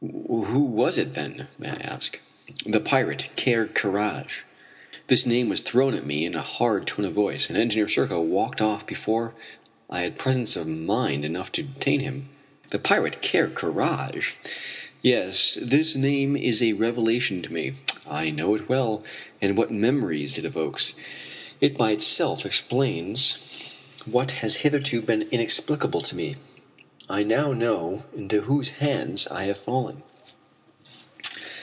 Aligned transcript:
"Who 0.31 0.59
was 0.61 0.97
it 0.97 1.13
then, 1.13 1.47
may 1.59 1.69
I 1.69 1.75
ask?" 1.75 2.19
"The 2.65 2.79
pirate 2.79 3.29
Ker 3.37 3.67
Karraje." 3.67 4.41
This 5.07 5.25
name 5.27 5.47
was 5.49 5.61
thrown 5.61 5.93
at 5.93 6.05
me 6.05 6.25
in 6.25 6.33
a 6.33 6.41
hard 6.41 6.87
tone 6.87 7.05
of 7.05 7.13
voice, 7.13 7.49
and 7.49 7.57
Engineer 7.57 7.87
Serko 7.87 8.19
walked 8.21 8.61
off 8.61 8.87
before 8.87 9.35
I 9.89 10.01
had 10.01 10.17
presence 10.17 10.55
of 10.55 10.67
mind 10.67 11.23
enough 11.25 11.51
to 11.53 11.63
detain 11.63 11.99
him. 11.99 12.29
The 12.71 12.79
pirate 12.79 13.21
Ker 13.21 13.47
Karraje! 13.49 14.37
Yes, 15.03 15.57
this 15.61 15.95
name 15.95 16.35
is 16.35 16.61
a 16.63 16.73
revelation 16.73 17.41
to 17.43 17.53
me. 17.53 17.73
I 18.07 18.31
know 18.31 18.55
it 18.55 18.67
well, 18.67 19.03
and 19.41 19.55
what 19.55 19.69
memories 19.71 20.37
it 20.39 20.45
evokes! 20.45 20.95
It 21.59 21.77
by 21.77 21.91
itself 21.91 22.43
explains 22.45 23.37
what 24.05 24.31
has 24.31 24.57
hitherto 24.57 25.01
been 25.01 25.23
inexplicable 25.31 26.01
to 26.01 26.15
me. 26.15 26.37
I 27.09 27.23
now 27.23 27.51
know 27.51 28.05
into 28.15 28.41
whose 28.41 28.69
hands 28.69 29.27
I 29.27 29.43
have 29.45 29.57
fallen. 29.57 30.03